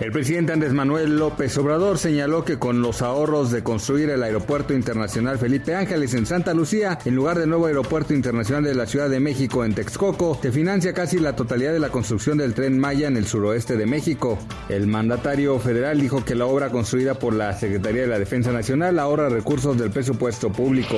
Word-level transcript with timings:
El 0.00 0.10
presidente 0.10 0.52
Andrés 0.52 0.72
Manuel 0.72 1.16
López 1.16 1.56
Obrador 1.56 1.98
señaló 1.98 2.44
que 2.44 2.58
con 2.58 2.82
los 2.82 3.00
ahorros 3.00 3.52
de 3.52 3.62
construir 3.62 4.10
el 4.10 4.24
Aeropuerto 4.24 4.74
Internacional 4.74 5.38
Felipe 5.38 5.76
Ángeles 5.76 6.14
en 6.14 6.26
Santa 6.26 6.52
Lucía, 6.52 6.98
en 7.04 7.14
lugar 7.14 7.38
del 7.38 7.48
nuevo 7.48 7.66
Aeropuerto 7.66 8.12
Internacional 8.12 8.64
de 8.64 8.74
la 8.74 8.86
Ciudad 8.86 9.08
de 9.08 9.20
México 9.20 9.64
en 9.64 9.72
Texcoco, 9.72 10.36
se 10.42 10.50
financia 10.50 10.92
casi 10.92 11.20
la 11.20 11.36
totalidad 11.36 11.72
de 11.72 11.78
la 11.78 11.90
construcción 11.90 12.38
del 12.38 12.54
tren 12.54 12.76
Maya 12.76 13.06
en 13.06 13.16
el 13.16 13.26
suroeste 13.26 13.76
de 13.76 13.86
México. 13.86 14.36
El 14.68 14.88
mandatario 14.88 15.60
federal 15.60 16.00
dijo 16.00 16.24
que 16.24 16.34
la 16.34 16.46
obra 16.46 16.70
construida 16.70 17.14
por 17.14 17.32
la 17.32 17.56
Secretaría 17.56 18.02
de 18.02 18.08
la 18.08 18.18
Defensa 18.18 18.50
Nacional 18.50 18.98
ahorra 18.98 19.28
recursos 19.28 19.78
del 19.78 19.92
presupuesto 19.92 20.50
público. 20.50 20.96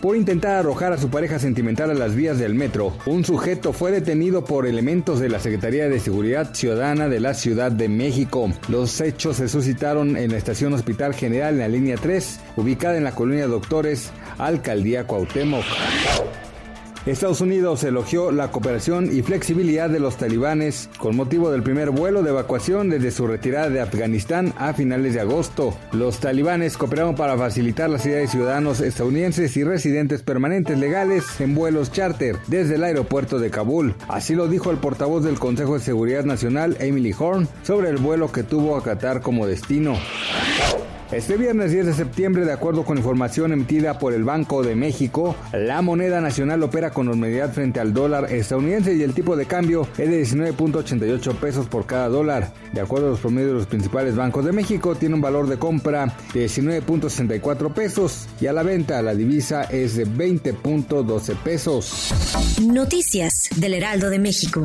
Por 0.00 0.16
intentar 0.16 0.56
arrojar 0.56 0.94
a 0.94 0.98
su 0.98 1.10
pareja 1.10 1.38
sentimental 1.38 1.90
a 1.90 1.94
las 1.94 2.14
vías 2.14 2.38
del 2.38 2.54
metro, 2.54 2.94
un 3.04 3.22
sujeto 3.22 3.74
fue 3.74 3.90
detenido 3.90 4.42
por 4.46 4.66
elementos 4.66 5.20
de 5.20 5.28
la 5.28 5.40
Secretaría 5.40 5.90
de 5.90 6.00
Seguridad 6.00 6.54
Ciudadana 6.54 7.08
de 7.08 7.20
la 7.20 7.34
Ciudad 7.34 7.70
de 7.70 7.90
México. 7.90 8.50
Los 8.68 8.98
hechos 9.02 9.36
se 9.36 9.48
suscitaron 9.48 10.16
en 10.16 10.30
la 10.30 10.38
estación 10.38 10.72
Hospital 10.72 11.12
General 11.12 11.52
en 11.52 11.60
la 11.60 11.68
línea 11.68 11.96
3, 12.00 12.40
ubicada 12.56 12.96
en 12.96 13.04
la 13.04 13.14
colonia 13.14 13.46
Doctores, 13.46 14.10
Alcaldía 14.38 15.06
Cuauhtémoc. 15.06 15.64
Estados 17.10 17.40
Unidos 17.40 17.82
elogió 17.84 18.30
la 18.30 18.50
cooperación 18.50 19.10
y 19.12 19.22
flexibilidad 19.22 19.90
de 19.90 19.98
los 19.98 20.16
talibanes 20.16 20.88
con 20.98 21.16
motivo 21.16 21.50
del 21.50 21.62
primer 21.62 21.90
vuelo 21.90 22.22
de 22.22 22.30
evacuación 22.30 22.88
desde 22.88 23.10
su 23.10 23.26
retirada 23.26 23.68
de 23.68 23.80
Afganistán 23.80 24.54
a 24.56 24.72
finales 24.72 25.14
de 25.14 25.20
agosto. 25.20 25.76
Los 25.92 26.20
talibanes 26.20 26.76
cooperaron 26.76 27.16
para 27.16 27.36
facilitar 27.36 27.90
la 27.90 27.98
salida 27.98 28.18
de 28.18 28.28
ciudadanos 28.28 28.80
estadounidenses 28.80 29.56
y 29.56 29.64
residentes 29.64 30.22
permanentes 30.22 30.78
legales 30.78 31.24
en 31.40 31.54
vuelos 31.54 31.90
charter 31.90 32.36
desde 32.46 32.76
el 32.76 32.84
aeropuerto 32.84 33.38
de 33.38 33.50
Kabul. 33.50 33.94
Así 34.08 34.34
lo 34.34 34.46
dijo 34.46 34.70
el 34.70 34.78
portavoz 34.78 35.24
del 35.24 35.38
Consejo 35.38 35.74
de 35.74 35.80
Seguridad 35.80 36.24
Nacional, 36.24 36.76
Emily 36.78 37.14
Horn, 37.18 37.48
sobre 37.64 37.90
el 37.90 37.96
vuelo 37.96 38.30
que 38.30 38.44
tuvo 38.44 38.76
a 38.76 38.84
Qatar 38.84 39.20
como 39.20 39.46
destino. 39.46 39.96
Este 41.12 41.36
viernes 41.36 41.72
10 41.72 41.86
de 41.86 41.92
septiembre, 41.92 42.44
de 42.44 42.52
acuerdo 42.52 42.84
con 42.84 42.96
información 42.96 43.52
emitida 43.52 43.98
por 43.98 44.12
el 44.12 44.22
Banco 44.22 44.62
de 44.62 44.76
México, 44.76 45.34
la 45.52 45.82
moneda 45.82 46.20
nacional 46.20 46.62
opera 46.62 46.90
con 46.90 47.06
normalidad 47.06 47.52
frente 47.52 47.80
al 47.80 47.92
dólar 47.92 48.32
estadounidense 48.32 48.94
y 48.94 49.02
el 49.02 49.12
tipo 49.12 49.34
de 49.34 49.46
cambio 49.46 49.88
es 49.98 50.08
de 50.08 50.22
19.88 50.22 51.34
pesos 51.34 51.66
por 51.66 51.84
cada 51.84 52.08
dólar. 52.08 52.52
De 52.72 52.80
acuerdo 52.80 53.08
a 53.08 53.10
los 53.10 53.18
promedios 53.18 53.50
de 53.50 53.58
los 53.58 53.66
principales 53.66 54.14
bancos 54.14 54.44
de 54.44 54.52
México, 54.52 54.94
tiene 54.94 55.16
un 55.16 55.20
valor 55.20 55.48
de 55.48 55.58
compra 55.58 56.14
de 56.32 56.46
19.64 56.46 57.74
pesos 57.74 58.28
y 58.40 58.46
a 58.46 58.52
la 58.52 58.62
venta 58.62 59.02
la 59.02 59.16
divisa 59.16 59.64
es 59.64 59.96
de 59.96 60.06
20.12 60.06 61.34
pesos. 61.38 62.14
Noticias 62.62 63.48
del 63.56 63.74
Heraldo 63.74 64.10
de 64.10 64.20
México. 64.20 64.64